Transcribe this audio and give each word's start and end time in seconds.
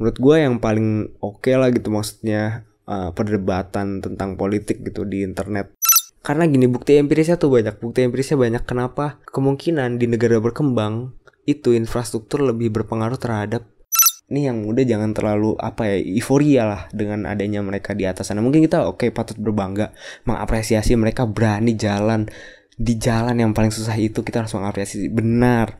menurut 0.00 0.16
gue 0.16 0.36
yang 0.40 0.56
paling 0.56 1.12
oke 1.20 1.44
okay 1.44 1.60
lah 1.60 1.68
gitu 1.68 1.92
maksudnya 1.92 2.64
uh, 2.88 3.12
perdebatan 3.12 4.00
tentang 4.00 4.40
politik 4.40 4.80
gitu 4.80 5.04
di 5.04 5.20
internet. 5.20 5.76
Karena 6.24 6.48
gini 6.48 6.64
bukti 6.68 6.96
empirisnya 6.96 7.36
tuh 7.36 7.52
banyak. 7.52 7.76
Bukti 7.80 8.04
empirisnya 8.04 8.40
banyak. 8.40 8.64
Kenapa? 8.64 9.20
Kemungkinan 9.28 10.00
di 10.00 10.08
negara 10.08 10.40
berkembang 10.40 11.12
itu 11.44 11.76
infrastruktur 11.76 12.44
lebih 12.44 12.72
berpengaruh 12.72 13.16
terhadap 13.20 13.64
ini 14.30 14.46
yang 14.46 14.62
muda 14.62 14.86
jangan 14.86 15.10
terlalu 15.10 15.58
apa 15.58 15.90
ya 15.90 15.96
euforia 15.98 16.62
lah 16.62 16.82
dengan 16.94 17.26
adanya 17.26 17.60
mereka 17.60 17.92
di 17.92 18.06
atas 18.06 18.30
sana. 18.30 18.38
Mungkin 18.40 18.62
kita 18.62 18.86
oke 18.86 19.04
okay, 19.04 19.10
patut 19.10 19.36
berbangga 19.36 19.90
mengapresiasi 20.24 20.94
mereka 20.96 21.26
berani 21.26 21.74
jalan. 21.76 22.30
Di 22.80 22.96
jalan 22.96 23.36
yang 23.36 23.52
paling 23.52 23.74
susah 23.74 23.98
itu 24.00 24.24
kita 24.24 24.46
harus 24.46 24.54
mengapresiasi. 24.56 25.12
Benar. 25.12 25.76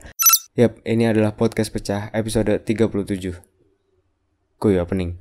Yap, 0.58 0.82
ini 0.84 1.08
adalah 1.08 1.32
podcast 1.38 1.72
pecah 1.72 2.10
episode 2.12 2.60
37 2.60 3.49
Kuy 4.60 4.76
opening. 4.76 5.16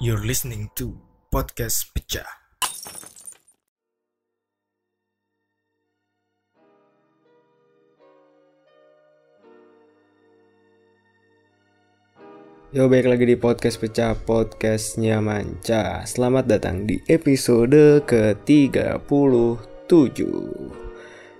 You're 0.00 0.24
listening 0.24 0.70
to 0.74 0.98
Podcast 1.30 1.94
Pecah. 1.94 2.47
Yo 12.68 12.84
baik 12.84 13.08
lagi 13.08 13.24
di 13.24 13.32
podcast 13.32 13.80
pecah 13.80 14.12
podcastnya 14.12 15.24
Manca 15.24 16.04
Selamat 16.04 16.44
datang 16.44 16.84
di 16.84 17.00
episode 17.08 18.04
ke-37 18.04 19.08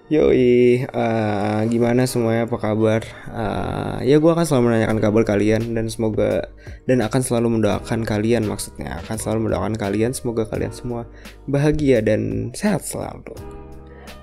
Yoi, 0.09 0.89
uh, 0.89 1.61
gimana 1.69 2.09
semuanya 2.09 2.49
apa 2.49 2.57
kabar? 2.57 3.05
Uh, 3.29 4.01
ya 4.09 4.17
gue 4.17 4.31
akan 4.33 4.41
selalu 4.49 4.73
menanyakan 4.73 4.99
kabar 5.05 5.23
kalian 5.29 5.77
dan 5.77 5.93
semoga 5.93 6.49
dan 6.89 7.05
akan 7.05 7.21
selalu 7.21 7.61
mendoakan 7.61 8.09
kalian 8.09 8.49
maksudnya 8.49 8.97
akan 9.05 9.21
selalu 9.21 9.53
mendoakan 9.53 9.77
kalian 9.77 10.17
semoga 10.17 10.49
kalian 10.49 10.73
semua 10.73 11.05
bahagia 11.45 12.01
dan 12.01 12.49
sehat 12.57 12.89
selalu. 12.89 13.37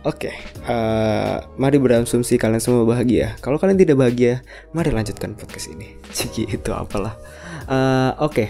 Oke, 0.06 0.30
okay, 0.30 0.36
uh, 0.70 1.42
mari 1.58 1.82
berasumsi 1.82 2.38
kalian 2.38 2.62
semua 2.62 2.86
bahagia. 2.86 3.34
Kalau 3.42 3.58
kalian 3.58 3.74
tidak 3.74 3.98
bahagia, 3.98 4.46
mari 4.70 4.94
lanjutkan 4.94 5.34
podcast 5.34 5.74
ini. 5.74 5.98
Ciki 6.14 6.46
itu 6.46 6.70
apalah. 6.78 7.18
Uh, 7.66 8.14
Oke, 8.22 8.46
okay. 8.46 8.50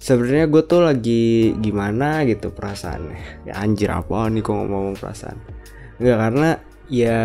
sebenarnya 0.00 0.48
gue 0.48 0.64
tuh 0.64 0.80
lagi 0.80 1.52
gimana 1.60 2.24
gitu 2.24 2.48
perasaannya. 2.56 3.44
Ya 3.44 3.60
anjir 3.60 3.92
apa 3.92 4.32
nih 4.32 4.40
kok 4.40 4.56
ngomong 4.56 4.96
perasaan? 4.96 5.36
Enggak 6.00 6.18
karena 6.24 6.50
ya 6.88 7.20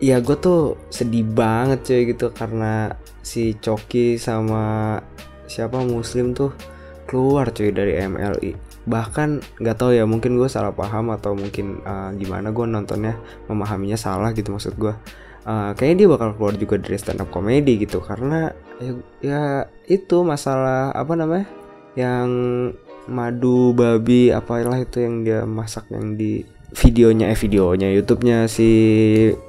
ya 0.00 0.16
gue 0.24 0.36
tuh 0.40 0.80
sedih 0.88 1.28
banget 1.28 1.84
cuy 1.84 2.16
gitu 2.16 2.32
karena 2.32 2.96
si 3.20 3.60
Coki 3.60 4.16
sama 4.16 4.96
siapa 5.44 5.84
Muslim 5.84 6.32
tuh 6.32 6.56
keluar 7.04 7.52
cuy 7.52 7.76
dari 7.76 8.00
MLI 8.08 8.69
bahkan 8.90 9.38
nggak 9.62 9.76
tahu 9.78 9.94
ya 9.94 10.04
mungkin 10.04 10.34
gue 10.34 10.50
salah 10.50 10.74
paham 10.74 11.14
atau 11.14 11.38
mungkin 11.38 11.78
uh, 11.86 12.10
gimana 12.18 12.50
gue 12.50 12.66
nontonnya 12.66 13.14
memahaminya 13.46 13.94
salah 13.94 14.34
gitu 14.34 14.50
maksud 14.50 14.74
gue 14.74 14.90
uh, 15.46 15.70
kayaknya 15.78 16.04
dia 16.04 16.08
bakal 16.10 16.28
keluar 16.34 16.54
juga 16.58 16.76
dari 16.82 16.98
stand 16.98 17.22
up 17.22 17.30
comedy 17.30 17.78
gitu 17.78 18.02
karena 18.02 18.50
ya, 18.82 18.92
ya 19.22 19.42
itu 19.86 20.26
masalah 20.26 20.90
apa 20.90 21.14
namanya 21.14 21.46
yang 21.94 22.28
madu 23.06 23.72
babi 23.72 24.34
apalah 24.34 24.78
itu 24.78 25.02
yang 25.02 25.22
dia 25.22 25.46
masak 25.46 25.86
yang 25.94 26.18
di 26.18 26.42
videonya 26.70 27.30
eh 27.30 27.38
videonya 27.38 27.90
YouTube-nya 27.90 28.46
si 28.46 28.68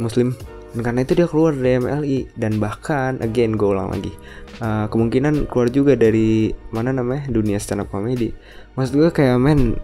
Muslim. 0.01 0.33
Dan 0.71 0.87
karena 0.87 1.03
itu 1.03 1.13
dia 1.19 1.27
keluar 1.27 1.51
dari 1.51 1.83
MLI 1.83 2.19
dan 2.39 2.55
bahkan 2.55 3.19
again 3.19 3.59
gue 3.59 3.67
ulang 3.75 3.91
lagi 3.91 4.15
uh, 4.63 4.85
kemungkinan 4.87 5.49
keluar 5.49 5.67
juga 5.67 5.97
dari 5.97 6.53
mana 6.71 6.95
namanya 6.95 7.27
dunia 7.27 7.57
stand 7.57 7.83
up 7.83 7.89
comedy 7.91 8.31
maksud 8.75 8.93
gue 8.97 9.09
kayak 9.11 9.37
men 9.41 9.75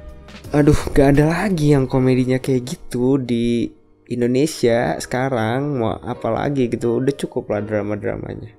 aduh 0.56 0.78
gak 0.96 1.18
ada 1.18 1.28
lagi 1.28 1.75
yang 1.75 1.88
komedinya 1.90 2.40
kayak 2.40 2.64
gitu 2.64 3.20
di 3.20 3.72
Indonesia 4.08 4.96
sekarang. 5.03 5.84
Mau 5.84 6.00
apa 6.00 6.31
lagi 6.31 6.72
gitu 6.72 7.03
udah 7.03 7.16
cukup 7.16 7.52
lah 7.52 7.59
drama 7.59 8.00
dramanya 8.00 8.56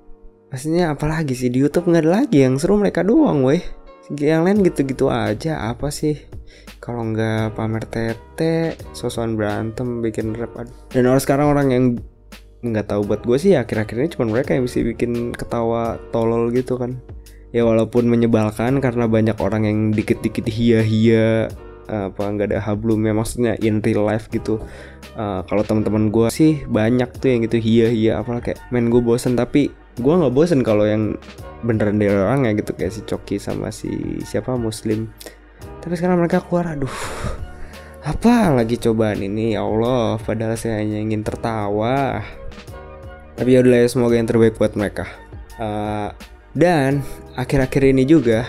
maksudnya 0.49 0.93
apalagi 0.93 1.37
sih? 1.37 1.53
Di 1.53 1.61
YouTube 1.61 1.93
nggak 1.93 2.05
ada 2.05 2.13
lagi 2.25 2.39
yang 2.45 2.57
seru 2.57 2.81
mereka 2.81 3.05
doang 3.05 3.45
weh. 3.45 3.61
Yang 4.09 4.43
lain 4.45 4.59
gitu-gitu 4.65 5.13
aja 5.13 5.69
apa 5.69 5.93
sih? 5.93 6.17
Kalau 6.81 7.05
nggak 7.13 7.53
pamer 7.53 7.85
tete 7.85 8.81
sosokan 8.97 9.37
berantem 9.37 10.01
bikin 10.01 10.33
rap 10.33 10.57
dan 10.89 11.05
orang 11.05 11.21
sekarang 11.21 11.47
orang 11.53 11.69
yang 11.69 11.85
nggak 12.59 12.91
tahu 12.91 13.07
buat 13.07 13.23
gue 13.23 13.39
sih 13.39 13.53
akhir-akhir 13.55 13.97
ini 13.99 14.11
cuma 14.11 14.27
mereka 14.27 14.57
yang 14.57 14.67
bisa 14.67 14.83
bikin 14.83 15.31
ketawa 15.31 16.01
tolol 16.11 16.51
gitu 16.51 16.75
kan 16.75 16.99
ya 17.53 17.65
walaupun 17.65 18.05
menyebalkan 18.09 18.81
karena 18.85 19.09
banyak 19.09 19.37
orang 19.41 19.65
yang 19.65 19.79
dikit-dikit 19.93 20.45
hia-hia 20.49 21.49
apa 21.89 22.21
nggak 22.21 22.53
ada 22.53 22.61
hablumnya 22.61 23.17
maksudnya 23.17 23.57
in 23.65 23.81
real 23.81 24.05
life 24.05 24.29
gitu. 24.29 24.61
Uh, 25.17 25.41
kalau 25.49 25.65
teman-teman 25.65 26.13
gue 26.13 26.29
sih 26.29 26.63
banyak 26.69 27.09
tuh 27.17 27.33
yang 27.33 27.41
gitu 27.49 27.59
hia-hia 27.59 28.21
apa 28.21 28.45
kayak 28.45 28.61
main 28.69 28.93
gue 28.93 29.01
bosen 29.01 29.35
tapi 29.35 29.73
gue 29.99 30.15
nggak 30.15 30.31
bosen 30.37 30.61
kalau 30.61 30.85
yang 30.85 31.17
beneran 31.65 31.99
dari 31.99 32.15
orang 32.15 32.47
ya 32.47 32.53
gitu 32.55 32.71
kayak 32.77 32.93
si 32.93 33.01
Coki 33.03 33.37
sama 33.41 33.73
si 33.73 34.21
siapa 34.29 34.55
Muslim. 34.55 35.09
Tapi 35.81 35.97
sekarang 35.97 36.21
mereka 36.21 36.45
keluar 36.45 36.69
aduh 36.71 36.93
apa 38.05 38.55
lagi 38.55 38.79
cobaan 38.79 39.25
ini? 39.25 39.57
Ya 39.59 39.65
Allah 39.65 40.21
padahal 40.23 40.55
saya 40.61 40.85
hanya 40.85 41.01
ingin 41.03 41.25
tertawa. 41.25 42.23
Tapi 43.35 43.49
ya 43.55 43.65
udah 43.65 43.81
ya 43.81 43.89
semoga 43.91 44.15
yang 44.21 44.29
terbaik 44.29 44.61
buat 44.61 44.77
mereka. 44.79 45.09
Uh, 45.59 46.15
dan 46.59 47.07
akhir-akhir 47.39 47.95
ini 47.95 48.03
juga 48.03 48.43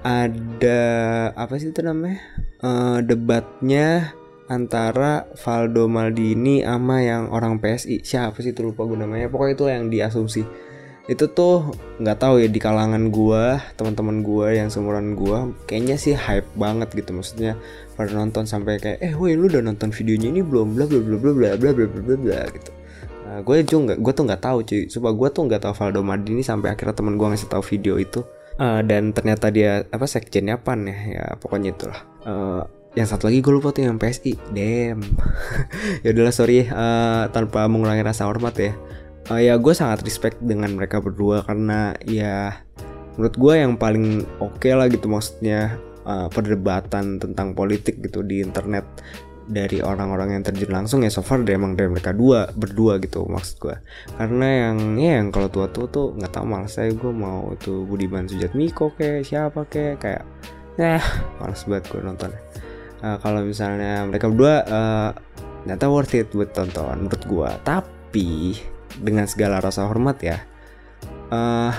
ada 0.00 0.80
apa 1.36 1.60
sih 1.60 1.68
itu 1.68 1.84
namanya? 1.84 2.16
Uh, 2.64 3.04
debatnya 3.04 4.16
antara 4.48 5.28
Valdo 5.36 5.86
Maldini 5.86 6.64
sama 6.64 7.04
yang 7.04 7.28
orang 7.28 7.60
PSI 7.60 8.00
siapa 8.00 8.40
sih 8.40 8.56
itu 8.56 8.64
lupa 8.64 8.88
gue 8.88 8.96
namanya. 8.96 9.28
Pokoknya 9.28 9.54
itu 9.54 9.64
yang 9.68 9.92
diasumsi. 9.92 10.42
Itu 11.08 11.28
tuh 11.32 11.72
nggak 12.00 12.16
tahu 12.20 12.40
ya 12.40 12.48
di 12.48 12.60
kalangan 12.60 13.12
gue 13.12 13.44
teman-teman 13.76 14.24
gue 14.24 14.60
yang 14.60 14.68
seumuran 14.72 15.16
gue 15.16 15.52
kayaknya 15.68 16.00
sih 16.00 16.16
hype 16.16 16.48
banget 16.56 16.88
gitu. 16.96 17.12
Maksudnya 17.12 17.60
pada 17.92 18.16
nonton 18.16 18.48
sampai 18.48 18.80
kayak 18.80 19.04
eh 19.04 19.12
woi 19.12 19.36
lu 19.36 19.52
udah 19.52 19.60
nonton 19.60 19.92
videonya 19.92 20.32
ini 20.32 20.40
belum? 20.40 20.72
Bla 20.80 20.88
bla 20.88 21.00
bla 21.04 21.16
bla 21.20 21.32
bla 21.36 21.50
bla 21.60 21.70
bla 21.76 21.86
bla 21.92 22.16
bla 22.16 22.40
gitu 22.56 22.77
Nah, 23.28 23.44
gue 23.44 23.60
juga 23.60 23.92
gue 23.92 24.12
tuh 24.16 24.24
nggak 24.24 24.40
tahu 24.40 24.58
cuy. 24.64 24.88
Coba 24.88 25.08
gue 25.12 25.28
tuh 25.28 25.42
nggak 25.44 25.60
tahu 25.68 25.74
Valdo 25.76 26.00
Maldini 26.00 26.40
sampai 26.40 26.72
akhirnya 26.72 26.96
temen 26.96 27.20
gue 27.20 27.28
ngasih 27.28 27.52
tahu 27.52 27.60
video 27.60 28.00
itu. 28.00 28.24
Uh, 28.56 28.80
dan 28.80 29.12
ternyata 29.12 29.52
dia 29.52 29.84
apa 29.92 30.08
sekjennya 30.08 30.56
pan 30.64 30.88
ya? 30.88 30.96
Ya 30.96 31.24
pokoknya 31.36 31.76
itulah. 31.76 32.00
Uh, 32.24 32.64
yang 32.96 33.04
satu 33.04 33.28
lagi 33.28 33.44
gue 33.44 33.52
lupa 33.52 33.70
tuh 33.70 33.84
yang 33.84 34.00
PSI 34.00 34.34
dem 34.50 35.04
ya 36.02 36.10
udahlah 36.10 36.34
sorry 36.34 36.66
uh, 36.66 37.28
tanpa 37.30 37.68
mengurangi 37.68 38.00
rasa 38.00 38.24
hormat 38.24 38.56
ya. 38.56 38.72
Uh, 39.28 39.44
ya 39.44 39.60
gue 39.60 39.76
sangat 39.76 40.00
respect 40.08 40.40
dengan 40.40 40.72
mereka 40.72 41.04
berdua 41.04 41.44
karena 41.44 41.92
ya 42.08 42.64
menurut 43.20 43.36
gue 43.36 43.54
yang 43.60 43.76
paling 43.76 44.24
oke 44.40 44.56
okay 44.56 44.72
lah 44.72 44.88
gitu 44.88 45.04
maksudnya 45.04 45.76
uh, 46.08 46.32
perdebatan 46.32 47.20
tentang 47.20 47.52
politik 47.52 48.00
gitu 48.00 48.24
di 48.24 48.40
internet 48.40 48.88
dari 49.48 49.80
orang-orang 49.80 50.36
yang 50.36 50.42
terjun 50.44 50.68
langsung 50.68 51.00
ya 51.00 51.08
so 51.08 51.24
far 51.24 51.40
dari 51.40 51.56
emang 51.56 51.72
dari 51.72 51.88
mereka 51.88 52.12
dua 52.12 52.52
berdua 52.52 53.00
gitu 53.00 53.24
maksud 53.24 53.56
gue 53.64 53.76
karena 54.20 54.68
yang 54.68 54.76
ya 55.00 55.12
yang 55.24 55.32
kalau 55.32 55.48
tua-tua 55.48 55.88
tuh 55.88 56.12
nggak 56.20 56.32
tahu 56.36 56.44
malas 56.44 56.76
saya 56.76 56.92
gue 56.92 57.12
mau 57.12 57.56
itu 57.56 57.88
Budiman 57.88 58.28
Sujatmiko 58.28 58.92
kayak 58.92 59.24
siapa 59.24 59.64
kayak 59.64 59.96
kayak 60.04 60.22
ya 60.76 61.00
malas 61.40 61.64
banget 61.64 61.84
gue 61.88 62.00
nonton 62.04 62.30
uh, 63.00 63.16
kalau 63.24 63.40
misalnya 63.40 64.04
mereka 64.04 64.28
berdua 64.28 64.54
uh, 64.68 65.10
ternyata 65.64 65.84
worth 65.88 66.14
it 66.14 66.28
buat 66.30 66.52
tonton 66.52 67.08
menurut 67.08 67.24
gue 67.24 67.50
tapi 67.64 68.56
dengan 69.00 69.24
segala 69.24 69.64
rasa 69.64 69.88
hormat 69.88 70.20
ya 70.20 70.38
uh, 71.32 71.72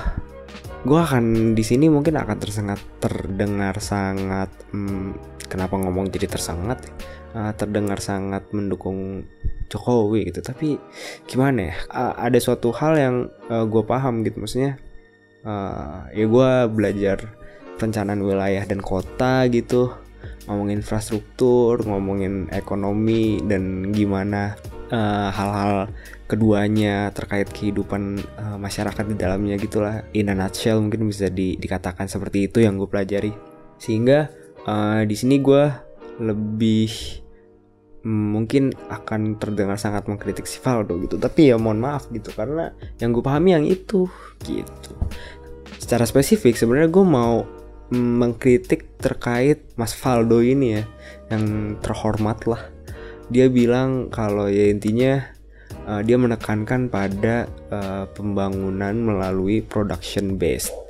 gue 0.80 1.00
akan 1.00 1.54
di 1.54 1.64
sini 1.64 1.92
mungkin 1.92 2.16
akan 2.16 2.38
tersengat 2.40 2.80
terdengar 3.04 3.78
sangat 3.84 4.50
hmm, 4.72 5.39
kenapa 5.50 5.76
ngomong 5.76 6.14
jadi 6.14 6.30
tersengat 6.30 6.86
ya? 6.86 6.94
uh, 7.36 7.52
terdengar 7.54 8.00
sangat 8.02 8.48
mendukung 8.54 9.26
Jokowi 9.70 10.34
gitu. 10.34 10.42
Tapi 10.42 10.82
gimana 11.30 11.74
ya? 11.74 11.76
Uh, 11.94 12.14
ada 12.18 12.38
suatu 12.42 12.74
hal 12.74 12.94
yang 12.98 13.16
uh, 13.50 13.66
gue 13.70 13.84
paham 13.86 14.26
gitu. 14.26 14.42
Maksudnya 14.42 14.82
uh, 15.46 16.10
ya 16.10 16.26
gue 16.26 16.50
belajar 16.74 17.18
perencanaan 17.78 18.22
wilayah 18.22 18.66
dan 18.66 18.82
kota 18.82 19.46
gitu. 19.52 19.94
Ngomongin 20.50 20.82
infrastruktur 20.82 21.86
ngomongin 21.86 22.50
ekonomi 22.50 23.38
dan 23.46 23.94
gimana 23.94 24.58
uh, 24.90 25.30
hal-hal 25.30 25.94
keduanya 26.26 27.14
terkait 27.14 27.50
kehidupan 27.54 28.18
uh, 28.42 28.58
masyarakat 28.58 29.06
di 29.06 29.16
dalamnya 29.16 29.56
gitulah. 29.62 30.02
In 30.18 30.34
a 30.34 30.36
nutshell 30.36 30.82
mungkin 30.82 31.06
bisa 31.06 31.30
di, 31.30 31.54
dikatakan 31.62 32.10
seperti 32.10 32.50
itu 32.50 32.66
yang 32.66 32.82
gue 32.82 32.90
pelajari. 32.90 33.34
Sehingga 33.78 34.39
uh, 34.66 35.02
di 35.06 35.16
sini 35.16 35.40
gue 35.40 35.64
lebih 36.20 37.20
mungkin 38.08 38.72
akan 38.88 39.36
terdengar 39.36 39.76
sangat 39.76 40.08
mengkritik 40.08 40.48
si 40.48 40.60
Valdo 40.64 40.96
gitu. 41.04 41.20
Tapi 41.20 41.52
ya 41.52 41.60
mohon 41.60 41.84
maaf 41.84 42.08
gitu 42.12 42.32
karena 42.32 42.72
yang 43.00 43.12
gue 43.12 43.24
pahami 43.24 43.56
yang 43.56 43.66
itu 43.68 44.08
gitu. 44.44 44.92
Secara 45.80 46.08
spesifik 46.08 46.56
sebenarnya 46.56 46.90
gue 46.92 47.06
mau 47.06 47.44
mm, 47.92 48.14
mengkritik 48.24 49.00
terkait 49.00 49.64
Mas 49.76 49.96
Valdo 49.96 50.40
ini 50.40 50.80
ya 50.80 50.84
yang 51.32 51.76
terhormat 51.84 52.40
lah. 52.48 52.64
Dia 53.30 53.52
bilang 53.52 54.10
kalau 54.10 54.50
ya 54.50 54.72
intinya 54.72 55.22
uh, 55.86 56.02
dia 56.02 56.18
menekankan 56.18 56.90
pada 56.90 57.46
uh, 57.70 58.10
pembangunan 58.16 58.96
melalui 58.96 59.62
production 59.62 60.40
based 60.40 60.89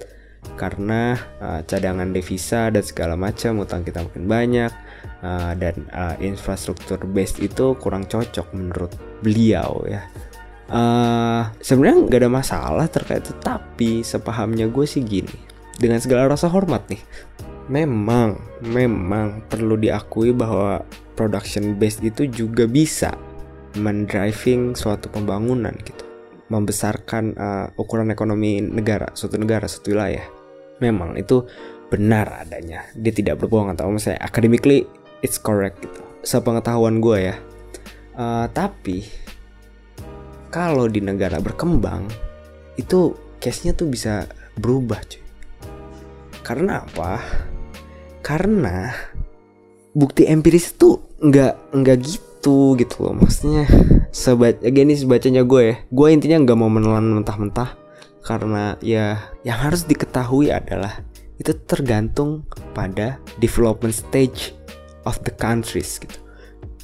karena 0.59 1.15
uh, 1.39 1.63
cadangan 1.63 2.11
devisa 2.11 2.67
dan 2.67 2.83
segala 2.83 3.15
macam 3.15 3.63
utang 3.63 3.88
kita 3.88 4.03
makin 4.03 4.27
banyak 4.27 4.71
uh, 5.23 5.56
dan 5.56 5.88
uh, 5.95 6.19
infrastruktur 6.19 7.00
based 7.07 7.39
itu 7.39 7.79
kurang 7.79 8.03
cocok 8.03 8.51
menurut 8.51 8.91
beliau 9.23 9.88
ya. 9.88 10.03
Uh, 10.69 11.50
sebenarnya 11.63 12.06
nggak 12.06 12.19
ada 12.27 12.29
masalah 12.29 12.85
terkait 12.91 13.23
itu 13.23 13.33
tapi 13.39 14.03
sepahamnya 14.03 14.67
gue 14.67 14.83
sih 14.83 15.00
gini. 15.00 15.47
Dengan 15.79 16.03
segala 16.03 16.27
rasa 16.27 16.51
hormat 16.51 16.91
nih 16.91 17.00
memang 17.71 18.35
memang 18.59 19.45
perlu 19.47 19.79
diakui 19.79 20.35
bahwa 20.35 20.83
production 21.15 21.79
based 21.79 22.03
itu 22.03 22.27
juga 22.27 22.67
bisa 22.67 23.15
mendriving 23.79 24.75
suatu 24.75 25.07
pembangunan 25.07 25.71
gitu. 25.88 26.03
Membesarkan 26.50 27.23
uh, 27.38 27.67
ukuran 27.79 28.12
ekonomi 28.12 28.59
negara 28.59 29.13
suatu 29.13 29.38
negara 29.38 29.69
suatu 29.69 29.94
wilayah 29.94 30.38
memang 30.79 31.15
itu 31.15 31.45
benar 31.89 32.45
adanya. 32.45 32.85
Dia 32.95 33.13
tidak 33.13 33.43
berbohong 33.43 33.73
atau 33.73 33.91
misalnya 33.91 34.21
academically 34.23 34.85
it's 35.19 35.39
correct 35.39 35.79
gitu. 35.83 36.01
Sepengetahuan 36.23 36.99
gue 37.03 37.31
ya. 37.31 37.35
Uh, 38.19 38.45
tapi 38.51 39.07
kalau 40.51 40.89
di 40.89 40.99
negara 40.99 41.39
berkembang 41.39 42.09
itu 42.75 43.15
case-nya 43.39 43.71
tuh 43.71 43.87
bisa 43.87 44.27
berubah 44.59 44.99
cuy. 45.07 45.23
Karena 46.43 46.83
apa? 46.83 47.21
Karena 48.19 48.91
bukti 49.93 50.27
empiris 50.27 50.75
tuh 50.75 51.01
nggak 51.19 51.75
nggak 51.75 51.97
gitu 52.03 52.75
gitu 52.75 52.95
loh 53.07 53.13
maksudnya. 53.23 53.65
Sebat 54.09 54.59
gini 54.61 54.97
sebacanya 54.97 55.45
gue 55.45 55.61
ya. 55.63 55.75
Gue 55.87 56.11
intinya 56.11 56.41
nggak 56.43 56.57
mau 56.59 56.71
menelan 56.71 57.21
mentah-mentah 57.21 57.88
karena 58.29 58.77
ya 58.85 59.33
yang 59.41 59.57
harus 59.57 59.89
diketahui 59.89 60.53
adalah 60.53 61.01
itu 61.41 61.49
tergantung 61.65 62.45
pada 62.77 63.17
development 63.41 63.97
stage 63.97 64.53
of 65.09 65.17
the 65.25 65.33
countries 65.33 65.97
gitu. 65.97 66.21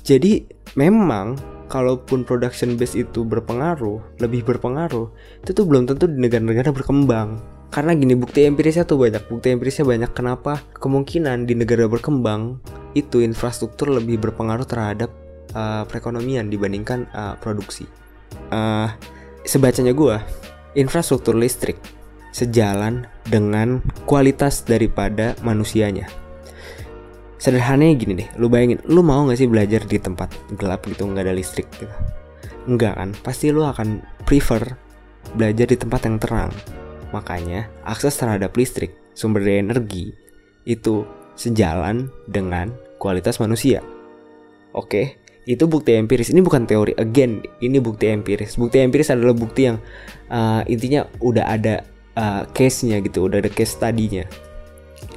Jadi 0.01 0.49
memang 0.73 1.37
kalaupun 1.69 2.25
production 2.25 2.73
base 2.73 2.97
itu 2.97 3.21
berpengaruh 3.21 4.17
lebih 4.17 4.41
berpengaruh 4.41 5.13
itu 5.45 5.51
tuh 5.53 5.65
belum 5.69 5.85
tentu 5.85 6.09
di 6.09 6.17
negara-negara 6.17 6.73
berkembang. 6.73 7.37
Karena 7.69 7.91
gini 7.93 8.15
bukti 8.15 8.47
empirisnya 8.47 8.87
tuh 8.87 8.97
banyak. 8.97 9.27
Bukti 9.27 9.51
empirisnya 9.51 9.83
banyak 9.85 10.11
kenapa 10.15 10.63
kemungkinan 10.79 11.45
di 11.45 11.53
negara 11.59 11.85
berkembang 11.85 12.57
itu 12.95 13.19
infrastruktur 13.19 13.91
lebih 13.91 14.17
berpengaruh 14.17 14.63
terhadap 14.63 15.11
uh, 15.51 15.83
perekonomian 15.83 16.47
dibandingkan 16.47 17.05
uh, 17.11 17.35
produksi. 17.35 17.83
Uh, 18.47 18.87
sebacanya 19.43 19.91
gue, 19.91 20.15
infrastruktur 20.75 21.33
listrik 21.35 21.79
sejalan 22.35 23.07
dengan 23.31 23.79
kualitas 24.03 24.67
daripada 24.67 25.39
manusianya. 25.39 26.11
Sederhananya 27.39 27.95
gini 27.95 28.13
deh, 28.19 28.29
lu 28.35 28.51
bayangin, 28.51 28.83
lu 28.83 28.99
mau 28.99 29.23
gak 29.27 29.39
sih 29.39 29.47
belajar 29.47 29.87
di 29.87 29.95
tempat 29.99 30.31
gelap 30.59 30.83
gitu, 30.87 31.07
nggak 31.07 31.23
ada 31.23 31.35
listrik 31.35 31.67
gitu? 31.79 31.87
Enggak 32.67 32.99
kan, 32.99 33.09
pasti 33.23 33.55
lu 33.55 33.63
akan 33.63 34.03
prefer 34.27 34.75
belajar 35.37 35.67
di 35.69 35.77
tempat 35.79 36.01
yang 36.09 36.17
terang. 36.19 36.51
Makanya, 37.15 37.71
akses 37.87 38.19
terhadap 38.19 38.51
listrik, 38.57 38.97
sumber 39.15 39.45
daya 39.45 39.63
energi, 39.63 40.11
itu 40.67 41.05
sejalan 41.39 42.09
dengan 42.27 42.73
kualitas 42.97 43.37
manusia. 43.39 43.79
Oke, 44.75 45.21
itu 45.45 45.65
bukti 45.69 45.93
empiris. 45.93 46.33
Ini 46.33 46.41
bukan 46.41 46.65
teori. 46.65 46.97
Again 46.97 47.45
ini 47.61 47.77
bukti 47.77 48.09
empiris. 48.09 48.57
Bukti 48.57 48.81
empiris 48.81 49.13
adalah 49.13 49.33
bukti 49.33 49.69
yang 49.69 49.77
uh, 50.29 50.65
intinya 50.65 51.05
udah 51.21 51.45
ada 51.45 51.85
uh, 52.17 52.43
case-nya 52.53 53.01
gitu. 53.01 53.29
Udah 53.29 53.41
ada 53.41 53.49
case 53.49 53.77
tadinya 53.77 54.25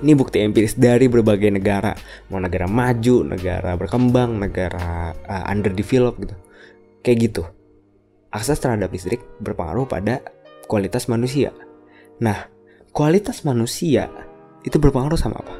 ini 0.02 0.14
bukti 0.14 0.42
empiris 0.42 0.78
dari 0.78 1.10
berbagai 1.10 1.50
negara. 1.50 1.94
Mau 2.30 2.38
negara 2.38 2.70
maju 2.70 3.16
negara 3.26 3.75
berkembang 3.75 4.38
negara 4.38 5.14
uh, 5.26 5.44
underdeveloped 5.50 6.19
gitu. 6.22 6.36
Kayak 7.02 7.19
gitu. 7.30 7.42
Akses 8.30 8.60
terhadap 8.60 8.92
listrik 8.92 9.25
berpengaruh 9.40 9.88
pada 9.88 10.20
kualitas 10.69 11.08
manusia. 11.08 11.50
Nah 12.22 12.46
kualitas 12.92 13.42
manusia 13.42 14.10
itu 14.62 14.76
berpengaruh 14.76 15.19
sama 15.19 15.40
apa? 15.40 15.54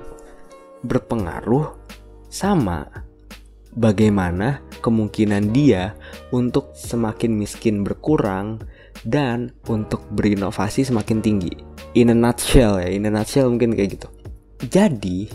Berpengaruh 0.85 1.75
sama 2.29 2.87
bagaimana 3.79 4.59
kemungkinan 4.83 5.55
dia 5.55 5.95
untuk 6.35 6.75
semakin 6.75 7.39
miskin 7.39 7.87
berkurang 7.87 8.59
dan 9.07 9.55
untuk 9.71 10.03
berinovasi 10.11 10.83
semakin 10.83 11.23
tinggi. 11.23 11.55
In 11.95 12.11
a 12.11 12.17
nutshell 12.19 12.83
ya, 12.83 12.91
in 12.91 13.07
a 13.07 13.11
nutshell 13.15 13.49
mungkin 13.49 13.79
kayak 13.79 13.97
gitu. 13.97 14.09
Jadi, 14.67 15.31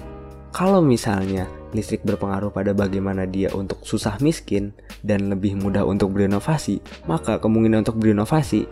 kalau 0.52 0.84
misalnya 0.84 1.48
listrik 1.74 2.06
berpengaruh 2.06 2.54
pada 2.54 2.76
bagaimana 2.76 3.26
dia 3.26 3.50
untuk 3.56 3.82
susah 3.88 4.20
miskin 4.22 4.76
dan 5.02 5.32
lebih 5.32 5.58
mudah 5.58 5.88
untuk 5.88 6.14
berinovasi, 6.14 6.84
maka 7.10 7.40
kemungkinan 7.40 7.88
untuk 7.88 7.98
berinovasi 7.98 8.68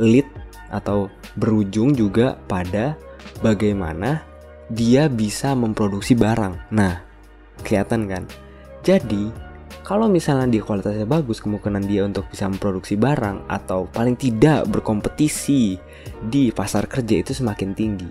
lead 0.00 0.26
atau 0.72 1.12
berujung 1.36 1.92
juga 1.92 2.40
pada 2.48 2.96
bagaimana 3.44 4.24
dia 4.72 5.06
bisa 5.06 5.52
memproduksi 5.52 6.16
barang. 6.16 6.72
Nah, 6.72 7.04
kelihatan 7.60 8.08
kan? 8.08 8.24
Jadi, 8.82 9.30
kalau 9.86 10.10
misalnya 10.10 10.46
dia 10.46 10.62
kualitasnya 10.62 11.06
bagus, 11.06 11.38
kemungkinan 11.38 11.86
dia 11.86 12.02
untuk 12.02 12.26
bisa 12.30 12.50
memproduksi 12.50 12.98
barang 12.98 13.46
atau 13.46 13.86
paling 13.90 14.18
tidak 14.18 14.66
berkompetisi 14.70 15.78
di 16.22 16.50
pasar 16.50 16.90
kerja 16.90 17.22
itu 17.22 17.34
semakin 17.34 17.70
tinggi. 17.74 18.10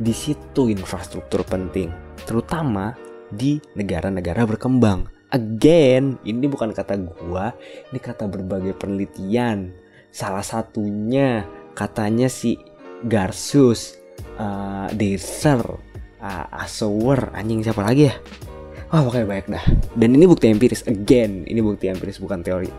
Di 0.00 0.12
situ 0.16 0.72
infrastruktur 0.72 1.44
penting, 1.44 1.92
terutama 2.24 2.96
di 3.28 3.60
negara-negara 3.76 4.48
berkembang. 4.48 5.04
Again, 5.30 6.18
ini 6.26 6.48
bukan 6.50 6.72
kata 6.72 6.96
gua, 6.96 7.54
ini 7.92 8.00
kata 8.00 8.26
berbagai 8.26 8.74
penelitian. 8.74 9.70
Salah 10.10 10.42
satunya 10.42 11.46
katanya 11.76 12.26
si 12.26 12.58
Garsus, 13.06 13.94
uh, 14.40 14.90
Deser, 14.90 15.62
uh, 16.18 16.46
Asower, 16.50 17.30
anjing 17.36 17.62
siapa 17.62 17.86
lagi 17.86 18.10
ya? 18.10 18.16
Wah 18.90 19.06
pokoknya 19.06 19.26
banyak 19.26 19.48
dah. 19.54 19.64
Dan 19.94 20.18
ini 20.18 20.26
bukti 20.26 20.50
empiris 20.50 20.82
again. 20.90 21.46
Ini 21.46 21.62
bukti 21.62 21.86
empiris 21.86 22.18
bukan 22.18 22.42
teori. 22.42 22.70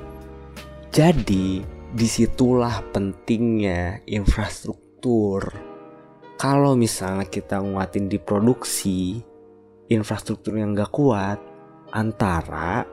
Jadi 0.91 1.63
di 1.91 2.07
situlah 2.07 2.83
pentingnya 2.91 4.03
infrastruktur. 4.03 5.47
Kalau 6.35 6.75
misalnya 6.75 7.23
kita 7.31 7.63
nguatin 7.63 8.11
di 8.11 8.19
produksi, 8.19 9.23
infrastruktur 9.87 10.59
yang 10.59 10.75
gak 10.75 10.91
kuat, 10.91 11.39
antara 11.95 12.83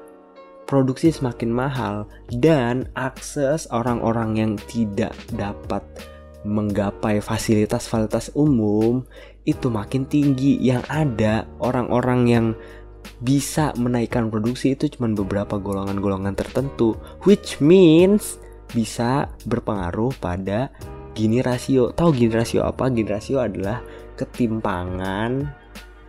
produksi 0.69 1.11
semakin 1.11 1.51
mahal 1.51 2.07
dan 2.39 2.87
akses 2.95 3.67
orang-orang 3.73 4.31
yang 4.37 4.53
tidak 4.69 5.17
dapat 5.35 5.81
menggapai 6.47 7.19
fasilitas-fasilitas 7.19 8.31
umum 8.39 9.03
itu 9.49 9.73
makin 9.73 10.05
tinggi 10.05 10.61
yang 10.61 10.85
ada 10.93 11.49
orang-orang 11.59 12.21
yang 12.29 12.47
bisa 13.19 13.75
menaikkan 13.75 14.31
produksi 14.31 14.79
itu 14.79 14.87
cuma 14.95 15.11
beberapa 15.11 15.59
golongan-golongan 15.59 16.38
tertentu 16.38 16.95
which 17.27 17.59
means 17.59 18.38
bisa 18.71 19.27
berpengaruh 19.49 20.12
pada 20.21 20.71
gini 21.17 21.43
rasio. 21.43 21.91
Tahu 21.91 22.15
gini 22.15 22.31
rasio 22.31 22.62
apa? 22.62 22.87
Gini 22.93 23.09
rasio 23.09 23.43
adalah 23.43 23.83
ketimpangan 24.15 25.50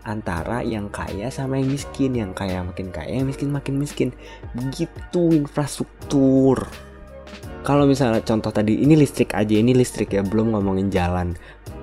antara 0.06 0.66
yang 0.66 0.90
kaya 0.90 1.30
sama 1.30 1.60
yang 1.60 1.70
miskin 1.70 2.18
yang 2.18 2.32
kaya 2.34 2.64
makin 2.66 2.90
kaya 2.90 3.22
yang 3.22 3.28
miskin 3.28 3.50
makin 3.50 3.76
miskin. 3.82 4.10
Begitu 4.54 5.34
infrastruktur. 5.34 6.70
Kalau 7.66 7.84
misalnya 7.84 8.24
contoh 8.24 8.54
tadi 8.54 8.80
ini 8.80 8.96
listrik 8.96 9.36
aja 9.36 9.52
ini 9.52 9.76
listrik 9.76 10.16
ya 10.16 10.24
belum 10.24 10.56
ngomongin 10.56 10.94
jalan. 10.94 11.36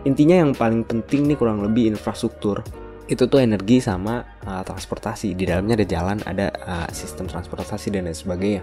Intinya 0.07 0.39
yang 0.39 0.55
paling 0.55 0.87
penting 0.87 1.27
nih 1.27 1.37
kurang 1.37 1.67
lebih 1.67 1.91
infrastruktur 1.91 2.63
itu 3.07 3.23
tuh 3.31 3.39
energi 3.39 3.79
sama 3.79 4.23
uh, 4.43 4.63
transportasi. 4.67 5.39
Di 5.39 5.47
dalamnya 5.47 5.79
ada 5.79 5.87
jalan 5.87 6.19
ada 6.27 6.47
uh, 6.67 6.89
sistem 6.91 7.31
transportasi 7.31 7.95
dan 7.95 8.11
lain 8.11 8.19
sebagainya. 8.19 8.63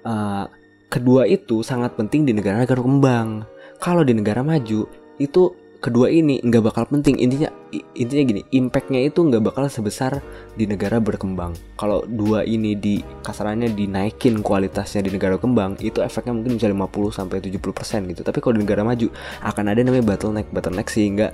Uh, 0.00 0.48
kedua 0.88 1.28
itu 1.28 1.60
sangat 1.60 1.94
penting 1.94 2.24
di 2.24 2.32
negara-negara 2.32 2.80
kembang. 2.80 3.44
Kalau 3.80 4.04
di 4.04 4.16
negara 4.16 4.40
maju 4.40 4.88
itu 5.20 5.42
kedua 5.80 6.12
ini 6.12 6.40
nggak 6.40 6.72
bakal 6.72 6.84
penting. 6.88 7.16
Intinya 7.20 7.48
intinya 7.96 8.24
gini 8.28 8.42
impactnya 8.52 9.00
itu 9.08 9.24
nggak 9.24 9.52
bakal 9.52 9.64
sebesar 9.68 10.20
di 10.56 10.64
negara 10.68 11.00
berkembang. 11.00 11.56
Kalau 11.76 12.04
dua 12.04 12.44
ini 12.44 12.76
di 12.76 13.00
kasarannya 13.24 13.72
dinaikin 13.72 14.44
kualitasnya 14.44 15.04
di 15.08 15.10
negara 15.16 15.40
kembang 15.40 15.80
itu 15.80 16.04
efeknya 16.04 16.36
mungkin 16.36 16.60
bisa 16.60 16.68
50 16.68 17.12
sampai 17.12 17.36
70 17.40 17.76
persen 17.76 18.00
gitu. 18.08 18.20
Tapi 18.20 18.38
kalau 18.40 18.60
di 18.60 18.64
negara 18.64 18.84
maju 18.84 19.08
akan 19.44 19.64
ada 19.68 19.80
namanya 19.80 20.04
bottleneck. 20.16 20.48
Bottleneck 20.52 20.88
sehingga 20.92 21.32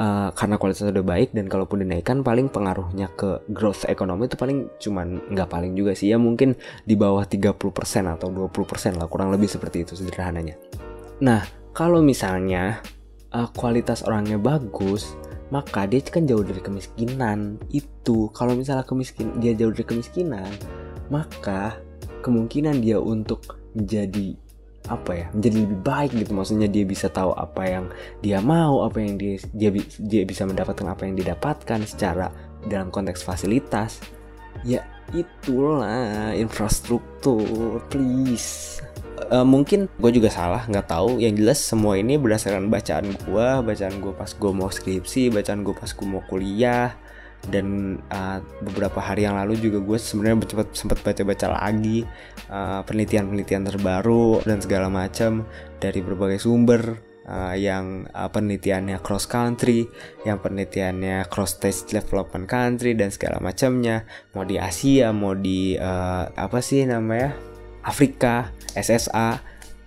uh, 0.00 0.28
karena 0.32 0.56
kualitasnya 0.56 0.96
udah 0.96 1.06
baik 1.06 1.30
dan 1.36 1.46
kalaupun 1.46 1.84
dinaikkan 1.84 2.24
paling 2.24 2.48
pengaruhnya 2.48 3.12
ke 3.12 3.44
growth 3.52 3.84
ekonomi 3.86 4.26
itu 4.26 4.40
paling 4.40 4.72
cuman 4.80 5.20
nggak 5.28 5.48
paling 5.52 5.76
juga 5.76 5.92
sih 5.92 6.10
ya 6.10 6.16
mungkin 6.16 6.56
di 6.88 6.96
bawah 6.96 7.22
30% 7.28 7.60
atau 8.08 8.28
20% 8.32 8.96
lah 8.96 9.06
kurang 9.06 9.30
lebih 9.30 9.46
seperti 9.46 9.84
itu 9.84 9.92
sederhananya. 9.94 10.56
Nah, 11.20 11.44
kalau 11.76 12.00
misalnya 12.00 12.80
uh, 13.36 13.48
kualitas 13.52 14.00
orangnya 14.02 14.40
bagus, 14.40 15.12
maka 15.52 15.84
dia 15.84 16.00
kan 16.00 16.24
jauh 16.24 16.42
dari 16.42 16.64
kemiskinan. 16.64 17.60
Itu 17.68 18.32
kalau 18.32 18.56
misalnya 18.56 18.88
kemiskin 18.88 19.36
dia 19.38 19.52
jauh 19.52 19.70
dari 19.70 19.84
kemiskinan, 19.84 20.48
maka 21.12 21.76
kemungkinan 22.24 22.80
dia 22.80 22.96
untuk 22.96 23.60
menjadi 23.76 24.34
apa 24.90 25.12
ya 25.14 25.26
menjadi 25.30 25.56
lebih 25.62 25.80
baik 25.86 26.10
gitu. 26.18 26.32
Maksudnya 26.34 26.66
dia 26.66 26.84
bisa 26.84 27.06
tahu 27.06 27.30
apa 27.38 27.62
yang 27.62 27.84
dia 28.18 28.42
mau 28.42 28.82
apa 28.82 28.98
yang 28.98 29.14
dia 29.14 29.38
dia 29.54 29.70
dia 30.02 30.22
bisa 30.26 30.42
mendapatkan 30.44 30.84
apa 30.90 31.06
yang 31.06 31.14
didapatkan 31.14 31.80
secara 31.86 32.34
dalam 32.66 32.90
konteks 32.90 33.22
fasilitas. 33.22 34.02
Ya 34.66 34.82
itulah 35.14 36.34
infrastruktur 36.34 37.78
please. 37.88 38.82
Uh, 39.30 39.44
mungkin 39.44 39.86
gue 40.00 40.10
juga 40.10 40.26
salah 40.32 40.66
nggak 40.66 40.90
tahu. 40.90 41.22
Yang 41.22 41.34
jelas 41.38 41.58
semua 41.62 41.94
ini 41.94 42.18
berdasarkan 42.18 42.66
bacaan 42.66 43.14
gue 43.14 43.48
bacaan 43.62 43.94
gue 44.02 44.12
pas 44.12 44.30
gue 44.34 44.52
mau 44.52 44.68
skripsi 44.68 45.30
bacaan 45.30 45.62
gue 45.62 45.74
pas 45.76 45.88
gue 45.88 46.06
mau 46.08 46.24
kuliah 46.26 46.98
dan 47.48 47.96
uh, 48.12 48.44
beberapa 48.60 49.00
hari 49.00 49.24
yang 49.24 49.40
lalu 49.40 49.56
juga 49.56 49.80
gue 49.80 49.96
sebenarnya 49.96 50.44
sempat 50.44 50.68
sempat 50.76 50.98
baca-baca 51.00 51.46
lagi 51.56 52.04
penelitian 52.50 52.84
penelitian-penelitian 52.84 53.64
terbaru 53.64 54.44
dan 54.44 54.58
segala 54.60 54.92
macam 54.92 55.48
dari 55.80 56.04
berbagai 56.04 56.42
sumber 56.42 57.00
uh, 57.30 57.54
yang 57.54 58.10
uh, 58.10 58.26
penelitiannya 58.26 58.98
cross 58.98 59.30
country, 59.30 59.86
yang 60.26 60.42
penelitiannya 60.42 61.30
cross 61.30 61.56
stage 61.56 61.86
development 61.86 62.50
country 62.50 62.98
dan 62.98 63.14
segala 63.14 63.38
macamnya, 63.38 64.04
mau 64.34 64.42
di 64.42 64.58
Asia, 64.58 65.14
mau 65.14 65.38
di 65.38 65.78
uh, 65.78 66.26
apa 66.34 66.58
sih 66.58 66.82
namanya 66.84 67.38
Afrika, 67.86 68.50
SSA, 68.74 69.40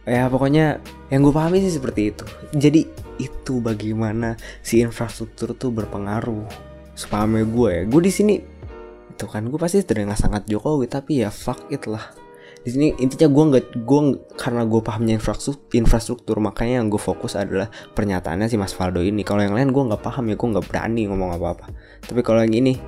ya 0.08 0.26
pokoknya 0.32 0.82
yang 1.12 1.22
gue 1.22 1.34
pahami 1.36 1.62
sih 1.62 1.76
seperti 1.76 2.16
itu. 2.16 2.26
Jadi 2.56 2.82
itu 3.22 3.62
bagaimana 3.62 4.40
si 4.66 4.82
infrastruktur 4.82 5.54
tuh 5.54 5.70
berpengaruh. 5.70 6.73
Sepahamnya 6.94 7.46
gue 7.46 7.70
ya, 7.70 7.84
gue 7.90 8.02
di 8.02 8.14
sini 8.14 8.36
itu 9.14 9.26
kan 9.30 9.46
gue 9.46 9.60
pasti 9.62 9.82
terdengar 9.86 10.18
sangat 10.18 10.50
Jokowi 10.50 10.90
tapi 10.90 11.22
ya 11.26 11.30
fuck 11.30 11.70
it 11.70 11.86
lah. 11.90 12.14
Di 12.64 12.72
sini 12.72 12.96
intinya 12.96 13.28
gue 13.28 13.44
nggak 13.50 13.66
gue 13.84 14.02
karena 14.40 14.64
gue 14.64 14.80
pahamnya 14.80 15.20
infrastruktur, 15.20 15.68
infrastruktur 15.76 16.38
makanya 16.40 16.80
yang 16.80 16.88
gue 16.88 17.02
fokus 17.02 17.36
adalah 17.36 17.68
pernyataannya 17.68 18.48
si 18.48 18.56
Mas 18.56 18.72
Faldo 18.72 19.04
ini. 19.04 19.22
Kalau 19.28 19.44
yang 19.44 19.54
lain 19.54 19.76
gue 19.76 19.84
nggak 19.84 20.02
paham 20.02 20.32
ya 20.32 20.36
gue 20.40 20.48
nggak 20.54 20.66
berani 20.72 21.12
ngomong 21.12 21.36
apa-apa. 21.36 21.68
Tapi 22.08 22.22
kalau 22.24 22.40
yang 22.46 22.56
ini 22.56 22.80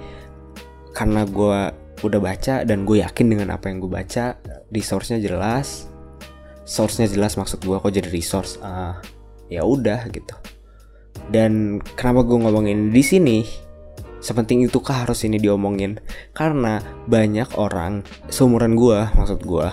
karena 0.95 1.27
gue 1.27 1.85
udah 2.03 2.19
baca 2.19 2.63
dan 2.63 2.87
gue 2.87 3.03
yakin 3.03 3.25
dengan 3.27 3.51
apa 3.51 3.67
yang 3.67 3.83
gue 3.83 3.91
baca 3.91 4.39
resource-nya 4.71 5.19
jelas 5.19 5.87
source-nya 6.67 7.07
jelas 7.07 7.39
maksud 7.39 7.61
gue 7.61 7.77
kok 7.77 7.93
jadi 7.93 8.09
resource 8.09 8.57
uh, 8.59 8.97
ya 9.47 9.63
udah 9.63 10.09
gitu 10.11 10.35
dan 11.31 11.79
kenapa 11.95 12.25
gue 12.27 12.37
ngomongin 12.41 12.91
di 12.91 13.03
sini 13.05 13.37
sepenting 14.25 14.65
itu 14.65 14.81
kah 14.81 15.05
harus 15.05 15.21
ini 15.21 15.37
diomongin? 15.37 16.01
Karena 16.33 16.81
banyak 17.05 17.53
orang 17.61 18.01
seumuran 18.33 18.73
gue 18.73 19.05
maksud 19.13 19.45
gue 19.45 19.69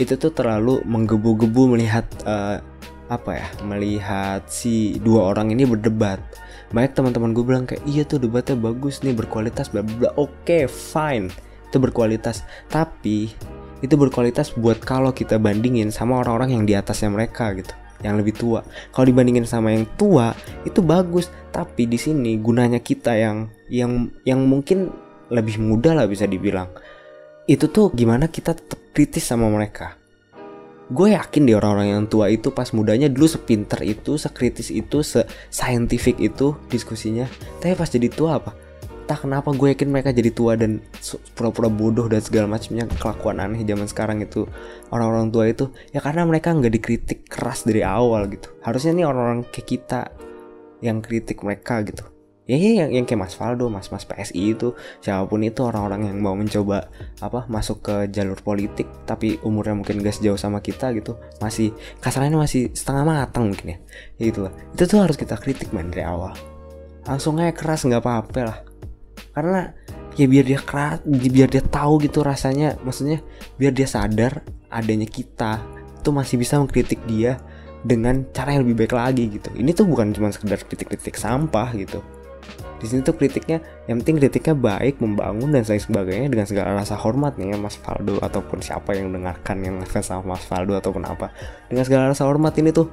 itu 0.00 0.16
tuh 0.16 0.32
terlalu 0.32 0.80
menggebu-gebu 0.88 1.76
melihat 1.76 2.08
uh, 2.24 2.64
apa 3.12 3.30
ya 3.36 3.48
melihat 3.68 4.48
si 4.48 4.96
dua 5.04 5.36
orang 5.36 5.52
ini 5.52 5.68
berdebat. 5.68 6.24
Banyak 6.72 6.96
teman-teman 6.96 7.36
gue 7.36 7.44
bilang 7.44 7.68
kayak 7.68 7.84
iya 7.84 8.08
tuh 8.08 8.16
debatnya 8.16 8.56
bagus 8.56 9.04
nih 9.04 9.12
berkualitas 9.12 9.68
bla 9.68 9.84
bla 9.84 10.08
oke 10.16 10.32
okay, 10.48 10.64
fine 10.64 11.28
itu 11.68 11.76
berkualitas. 11.76 12.48
Tapi 12.72 13.28
itu 13.84 13.94
berkualitas 14.00 14.56
buat 14.56 14.80
kalau 14.80 15.12
kita 15.12 15.36
bandingin 15.36 15.92
sama 15.92 16.24
orang-orang 16.24 16.56
yang 16.56 16.64
di 16.64 16.72
atasnya 16.72 17.12
mereka 17.12 17.52
gitu 17.52 17.81
yang 18.02 18.18
lebih 18.18 18.34
tua 18.34 18.60
kalau 18.90 19.06
dibandingin 19.08 19.46
sama 19.46 19.72
yang 19.72 19.86
tua 19.96 20.34
itu 20.66 20.82
bagus 20.82 21.30
tapi 21.54 21.86
di 21.86 21.96
sini 21.96 22.38
gunanya 22.38 22.82
kita 22.82 23.14
yang 23.14 23.48
yang 23.70 24.10
yang 24.26 24.42
mungkin 24.44 24.90
lebih 25.32 25.62
muda 25.62 25.96
lah 25.96 26.06
bisa 26.10 26.28
dibilang 26.28 26.68
itu 27.46 27.66
tuh 27.70 27.90
gimana 27.94 28.28
kita 28.28 28.54
tetap 28.54 28.78
kritis 28.92 29.24
sama 29.26 29.48
mereka 29.48 30.02
gue 30.92 31.16
yakin 31.16 31.48
di 31.48 31.56
orang-orang 31.56 31.88
yang 31.96 32.04
tua 32.04 32.28
itu 32.28 32.52
pas 32.52 32.68
mudanya 32.76 33.08
dulu 33.08 33.24
sepinter 33.24 33.80
itu, 33.80 34.20
sekritis 34.20 34.68
itu, 34.68 35.00
se 35.00 35.24
scientific 35.48 36.20
itu 36.20 36.52
diskusinya. 36.68 37.24
Tapi 37.64 37.72
pas 37.72 37.88
jadi 37.88 38.12
tua 38.12 38.36
apa? 38.36 38.52
Entah 39.12 39.28
kenapa 39.28 39.52
gue 39.52 39.76
yakin 39.76 39.92
mereka 39.92 40.08
jadi 40.08 40.32
tua 40.32 40.56
dan 40.56 40.80
pura-pura 41.36 41.68
bodoh 41.68 42.08
dan 42.08 42.24
segala 42.24 42.48
macamnya 42.48 42.88
kelakuan 42.96 43.44
aneh 43.44 43.60
zaman 43.60 43.84
sekarang 43.84 44.24
itu 44.24 44.48
orang-orang 44.88 45.28
tua 45.28 45.44
itu 45.52 45.68
ya 45.92 46.00
karena 46.00 46.24
mereka 46.24 46.56
nggak 46.56 46.72
dikritik 46.72 47.28
keras 47.28 47.68
dari 47.68 47.84
awal 47.84 48.24
gitu. 48.32 48.48
Harusnya 48.64 48.96
nih 48.96 49.04
orang-orang 49.04 49.44
kayak 49.52 49.68
kita 49.68 50.00
yang 50.80 51.04
kritik 51.04 51.44
mereka 51.44 51.84
gitu. 51.84 52.08
Ya, 52.48 52.56
ya 52.56 52.72
yang 52.84 52.90
yang 52.90 53.04
kayak 53.04 53.20
Mas 53.20 53.36
Faldo, 53.36 53.68
Mas 53.68 53.92
Mas 53.92 54.08
PSI 54.08 54.56
itu 54.56 54.72
siapa 55.04 55.28
pun 55.28 55.44
itu 55.44 55.60
orang-orang 55.60 56.08
yang 56.08 56.16
mau 56.24 56.32
mencoba 56.32 56.88
apa 57.20 57.44
masuk 57.52 57.84
ke 57.84 57.96
jalur 58.08 58.40
politik 58.40 58.88
tapi 59.04 59.36
umurnya 59.44 59.76
mungkin 59.76 60.00
gak 60.00 60.16
sejauh 60.16 60.40
sama 60.40 60.64
kita 60.64 60.88
gitu 60.96 61.20
masih 61.38 61.76
kasarnya 62.00 62.32
masih 62.32 62.72
setengah 62.72 63.04
matang 63.04 63.52
mungkin 63.52 63.76
ya, 63.76 63.78
ya 64.16 64.22
gitu 64.24 64.48
lah 64.48 64.52
itu 64.72 64.88
tuh 64.88 65.04
harus 65.04 65.20
kita 65.20 65.36
kritik 65.36 65.68
man 65.76 65.92
dari 65.92 66.08
awal. 66.08 66.32
Langsung 67.04 67.36
aja 67.36 67.52
keras 67.52 67.84
nggak 67.84 68.00
apa-apa 68.00 68.40
lah 68.40 68.71
karena 69.32 69.72
ya 70.16 70.28
biar 70.28 70.44
dia 70.44 70.60
keras 70.60 71.00
biar 71.08 71.48
dia 71.48 71.62
tahu 71.64 72.00
gitu 72.04 72.20
rasanya. 72.24 72.76
Maksudnya 72.84 73.20
biar 73.56 73.72
dia 73.72 73.88
sadar 73.88 74.44
adanya 74.72 75.08
kita 75.08 75.60
itu 76.02 76.10
masih 76.10 76.36
bisa 76.40 76.58
mengkritik 76.58 76.98
dia 77.06 77.38
dengan 77.82 78.26
cara 78.30 78.54
yang 78.54 78.66
lebih 78.66 78.86
baik 78.86 78.94
lagi 78.94 79.24
gitu. 79.38 79.50
Ini 79.54 79.70
tuh 79.74 79.86
bukan 79.86 80.14
cuma 80.14 80.30
sekedar 80.30 80.58
kritik-kritik 80.62 81.14
sampah 81.18 81.70
gitu. 81.74 82.02
Di 82.82 82.90
sini 82.90 83.06
tuh 83.06 83.14
kritiknya 83.14 83.62
yang 83.86 84.02
penting 84.02 84.18
kritiknya 84.18 84.58
baik 84.58 84.98
membangun 84.98 85.54
dan 85.54 85.62
lain 85.62 85.78
sebagainya 85.78 86.26
dengan 86.26 86.46
segala 86.50 86.74
rasa 86.74 86.98
hormat 86.98 87.38
nih 87.38 87.54
ya 87.54 87.58
Mas 87.62 87.78
Faldo 87.78 88.18
ataupun 88.18 88.58
siapa 88.58 88.98
yang 88.98 89.14
dengarkan 89.14 89.62
yang 89.62 89.78
ngefans 89.78 90.10
sama 90.10 90.34
Mas 90.34 90.42
Faldo 90.42 90.74
ataupun 90.74 91.06
apa. 91.06 91.30
Dengan 91.70 91.86
segala 91.86 92.10
rasa 92.10 92.26
hormat 92.26 92.58
ini 92.58 92.74
tuh 92.74 92.90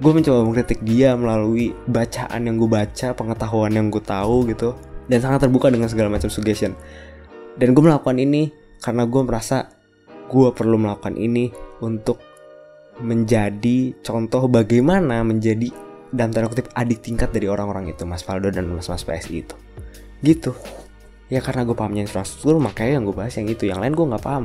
gue 0.00 0.12
mencoba 0.16 0.40
mengkritik 0.48 0.80
dia 0.80 1.12
melalui 1.12 1.76
bacaan 1.84 2.40
yang 2.48 2.56
gue 2.56 2.70
baca 2.72 3.12
pengetahuan 3.12 3.76
yang 3.76 3.92
gue 3.92 4.00
tahu 4.00 4.48
gitu 4.48 4.72
dan 5.06 5.18
sangat 5.18 5.48
terbuka 5.48 5.70
dengan 5.70 5.90
segala 5.90 6.12
macam 6.12 6.28
suggestion. 6.28 6.76
Dan 7.56 7.76
gue 7.76 7.82
melakukan 7.84 8.16
ini 8.18 8.52
karena 8.82 9.06
gue 9.06 9.22
merasa 9.22 9.68
gue 10.32 10.48
perlu 10.56 10.80
melakukan 10.80 11.14
ini 11.18 11.52
untuk 11.84 12.18
menjadi 13.00 13.96
contoh 14.00 14.48
bagaimana 14.48 15.20
menjadi 15.24 15.68
dalam 16.12 16.28
tanda 16.28 16.48
kutip 16.48 16.68
adik 16.76 17.00
tingkat 17.00 17.32
dari 17.32 17.48
orang-orang 17.48 17.88
itu 17.88 18.04
Mas 18.04 18.20
Faldo 18.20 18.52
dan 18.52 18.68
Mas 18.68 18.88
Mas 18.88 19.04
PSI 19.04 19.44
itu. 19.44 19.56
Gitu. 20.20 20.52
Ya 21.32 21.40
karena 21.40 21.64
gue 21.64 21.72
pahamnya 21.72 22.04
infrastruktur 22.04 22.60
makanya 22.60 23.00
yang 23.00 23.04
gue 23.08 23.16
bahas 23.16 23.32
yang 23.40 23.48
itu. 23.48 23.64
Yang 23.64 23.80
lain 23.80 23.92
gue 23.96 24.06
nggak 24.12 24.24
paham. 24.24 24.44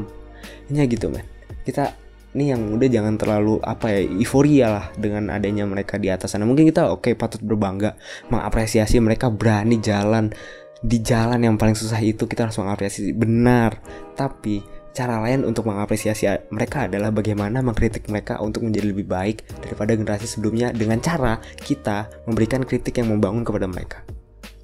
Ini 0.72 0.88
gitu 0.88 1.12
men. 1.12 1.28
Kita 1.68 1.92
ini 2.38 2.54
yang 2.54 2.78
udah 2.78 2.86
jangan 2.86 3.18
terlalu 3.18 3.58
apa 3.66 3.98
ya 3.98 4.06
euforia 4.06 4.68
lah 4.70 4.86
dengan 4.94 5.34
adanya 5.34 5.66
mereka 5.66 5.98
di 5.98 6.14
atas 6.14 6.38
sana 6.38 6.46
mungkin 6.46 6.70
kita 6.70 6.86
oke 6.86 7.10
okay, 7.10 7.14
patut 7.18 7.42
berbangga 7.42 7.98
mengapresiasi 8.30 9.02
mereka 9.02 9.34
berani 9.34 9.82
jalan. 9.82 10.30
Di 10.78 11.02
jalan 11.02 11.42
yang 11.42 11.58
paling 11.58 11.74
susah 11.74 11.98
itu 12.06 12.30
kita 12.30 12.46
harus 12.46 12.62
mengapresiasi 12.62 13.10
benar. 13.18 13.82
Tapi 14.14 14.62
cara 14.94 15.18
lain 15.26 15.42
untuk 15.42 15.66
mengapresiasi 15.66 16.54
mereka 16.54 16.86
adalah 16.86 17.10
bagaimana 17.10 17.66
mengkritik 17.66 18.06
mereka 18.06 18.38
untuk 18.38 18.62
menjadi 18.62 18.94
lebih 18.94 19.10
baik 19.10 19.42
daripada 19.58 19.98
generasi 19.98 20.30
sebelumnya 20.30 20.70
dengan 20.70 21.02
cara 21.02 21.42
kita 21.42 22.06
memberikan 22.30 22.62
kritik 22.62 23.02
yang 23.02 23.10
membangun 23.10 23.42
kepada 23.42 23.66
mereka. 23.66 24.06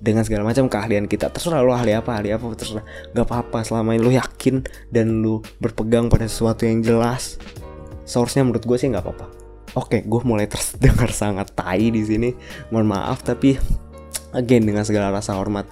Dengan 0.03 0.21
segala 0.21 0.45
macam 0.45 0.69
keahlian 0.69 1.09
kita 1.09 1.33
terserah 1.33 1.65
lo 1.65 1.73
ahli 1.73 1.97
apa 1.97 2.21
ahli 2.21 2.29
apa 2.29 2.45
terserah. 2.53 2.85
Gak 3.17 3.25
apa-apa 3.25 3.65
selama 3.65 3.97
ini 3.97 4.05
lo 4.05 4.13
yakin 4.13 4.61
dan 4.93 5.25
lo 5.25 5.41
berpegang 5.57 6.13
pada 6.13 6.29
sesuatu 6.29 6.69
yang 6.69 6.85
jelas 6.85 7.41
source-nya 8.03 8.43
menurut 8.43 8.63
gue 8.63 8.77
sih 8.77 8.91
nggak 8.91 9.03
apa-apa. 9.03 9.27
Oke 9.73 10.05
gue 10.05 10.21
mulai 10.27 10.45
terdengar 10.45 11.09
sangat 11.25 11.51
tai 11.55 11.89
di 11.89 12.03
sini. 12.03 12.29
Mohon 12.69 12.87
maaf 12.99 13.25
tapi 13.25 13.57
again 14.35 14.65
dengan 14.65 14.83
segala 14.85 15.13
rasa 15.13 15.37
hormat 15.37 15.69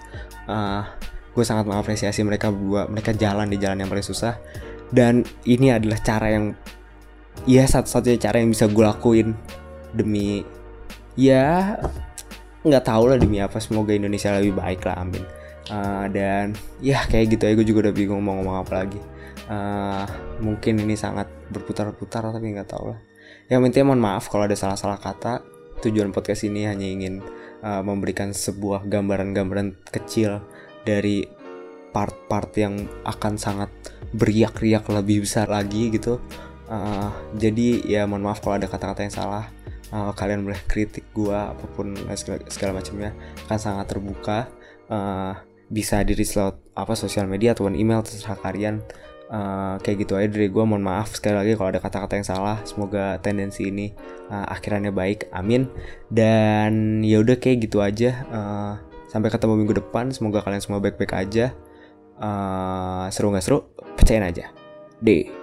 uh, 0.49 0.85
gue 1.31 1.45
sangat 1.45 1.67
mengapresiasi 1.67 2.23
mereka 2.25 2.49
berdua. 2.49 2.87
Mereka 2.89 3.15
jalan 3.15 3.47
di 3.51 3.57
jalan 3.59 3.83
yang 3.83 3.89
paling 3.91 4.05
susah. 4.05 4.39
Dan 4.91 5.23
ini 5.47 5.71
adalah 5.71 5.99
cara 6.03 6.27
yang 6.31 6.51
ya 7.47 7.63
satu-satunya 7.63 8.19
cara 8.19 8.43
yang 8.43 8.51
bisa 8.51 8.67
gue 8.67 8.83
lakuin 8.83 9.31
demi 9.95 10.43
ya 11.15 11.79
nggak 12.63 12.83
tahu 12.85 13.11
lah 13.11 13.17
demi 13.19 13.39
apa. 13.39 13.59
Semoga 13.59 13.95
Indonesia 13.95 14.35
lebih 14.35 14.59
baik 14.59 14.83
lah 14.87 15.03
amin. 15.03 15.23
Uh, 15.71 16.09
dan 16.11 16.57
ya 16.83 17.05
kayak 17.07 17.37
gitu 17.37 17.47
ya 17.47 17.53
gue 17.55 17.63
juga 17.63 17.79
udah 17.87 17.93
bingung 17.95 18.19
mau 18.19 18.35
ngomong 18.39 18.57
apa 18.65 18.83
lagi. 18.83 18.99
Uh, 19.51 20.03
mungkin 20.43 20.79
ini 20.79 20.95
sangat 20.95 21.27
berputar-putar 21.51 22.31
tapi 22.31 22.55
nggak 22.55 22.71
tahu 22.71 22.95
lah. 22.95 22.99
Yang 23.51 23.71
intinya 23.71 23.91
mohon 23.91 24.01
maaf 24.01 24.31
kalau 24.31 24.47
ada 24.47 24.55
salah-salah 24.55 24.97
kata. 24.97 25.43
Tujuan 25.81 26.13
podcast 26.13 26.45
ini 26.45 26.69
hanya 26.69 26.85
ingin 26.85 27.25
uh, 27.65 27.81
memberikan 27.81 28.31
sebuah 28.31 28.85
gambaran-gambaran 28.85 29.81
kecil 29.89 30.39
dari 30.85 31.25
part-part 31.91 32.53
yang 32.55 32.87
akan 33.03 33.35
sangat 33.35 33.69
beriak-riak 34.15 34.87
lebih 34.87 35.27
besar 35.27 35.51
lagi 35.51 35.91
gitu. 35.91 36.21
Uh, 36.71 37.11
jadi 37.35 37.83
ya 37.83 38.01
mohon 38.07 38.23
maaf 38.23 38.39
kalau 38.39 38.55
ada 38.55 38.69
kata-kata 38.69 39.03
yang 39.03 39.15
salah. 39.15 39.45
Uh, 39.91 40.15
kalian 40.15 40.47
boleh 40.47 40.61
kritik 40.71 41.03
gua 41.11 41.51
apa 41.51 41.67
pun 41.75 41.91
segala, 42.15 42.39
segala 42.47 42.71
macamnya 42.79 43.11
akan 43.49 43.59
sangat 43.59 43.85
terbuka. 43.91 44.47
Uh, 44.87 45.35
bisa 45.71 46.03
di 46.03 46.13
slot 46.27 46.59
apa 46.75 46.99
sosial 46.99 47.31
media 47.31 47.55
ataupun 47.55 47.79
email 47.79 48.03
terserah 48.03 48.35
kalian 48.39 48.83
uh, 49.31 49.75
kayak 49.79 50.05
gitu 50.05 50.19
aja 50.19 50.27
dari 50.27 50.51
gue 50.51 50.63
mohon 50.63 50.83
maaf 50.83 51.15
sekali 51.15 51.39
lagi 51.39 51.51
kalau 51.55 51.71
ada 51.71 51.81
kata-kata 51.81 52.13
yang 52.19 52.27
salah. 52.27 52.57
Semoga 52.67 53.17
tendensi 53.23 53.71
ini 53.71 53.95
uh, 54.29 54.45
akhirannya 54.51 54.91
baik. 54.91 55.31
Amin. 55.31 55.71
Dan 56.11 57.01
ya 57.01 57.23
udah 57.23 57.39
kayak 57.39 57.65
gitu 57.65 57.79
aja. 57.79 58.27
Uh, 58.29 58.73
sampai 59.07 59.31
ketemu 59.31 59.63
minggu 59.63 59.79
depan. 59.79 60.11
Semoga 60.11 60.43
kalian 60.43 60.61
semua 60.61 60.83
baik-baik 60.83 61.15
aja. 61.15 61.55
Uh, 62.21 63.09
seru 63.09 63.31
nggak 63.33 63.45
seru? 63.47 63.65
Percayain 63.97 64.27
aja. 64.27 64.53
Deh 65.01 65.41